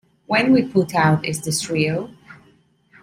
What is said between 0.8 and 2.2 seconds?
out Is This Real?